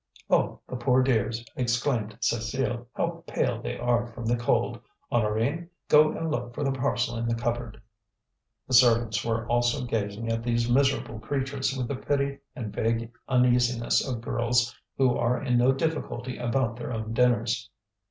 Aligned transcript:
"Oh! 0.31 0.61
the 0.67 0.75
poor 0.77 1.03
dears!" 1.03 1.45
exclaimed 1.55 2.17
Cécile, 2.21 2.87
'"how 2.95 3.23
pale 3.27 3.61
they 3.61 3.77
are 3.77 4.07
from 4.07 4.25
the 4.25 4.35
cold! 4.35 4.79
Honorine, 5.11 5.69
go 5.89 6.11
and 6.13 6.31
look 6.31 6.55
for 6.55 6.63
the 6.63 6.71
parcel 6.71 7.17
in 7.19 7.27
the 7.27 7.35
cupboard." 7.35 7.79
The 8.67 8.73
servants 8.73 9.23
were 9.23 9.45
also 9.45 9.85
gazing 9.85 10.31
at 10.31 10.41
these 10.41 10.67
miserable 10.67 11.19
creatures 11.19 11.77
with 11.77 11.87
the 11.87 11.95
pity 11.97 12.39
and 12.55 12.73
vague 12.73 13.11
uneasiness 13.29 14.03
of 14.03 14.21
girls 14.21 14.75
who 14.97 15.15
are 15.15 15.39
in 15.39 15.59
no 15.59 15.71
difficulty 15.71 16.35
about 16.35 16.77
their 16.77 16.91
own 16.91 17.13
dinners. 17.13 17.69